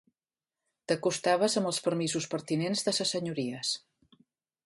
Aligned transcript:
T'acostaves 0.91 1.57
amb 1.61 1.69
els 1.73 1.81
permisos 1.89 2.27
pertinents 2.33 2.83
de 2.87 2.97
ses 3.01 3.13
senyories. 3.17 3.77